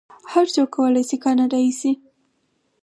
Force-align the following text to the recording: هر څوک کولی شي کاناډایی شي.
هر 0.31 0.45
څوک 0.55 0.69
کولی 0.75 1.03
شي 1.09 1.17
کاناډایی 1.23 1.71
شي. 1.79 1.91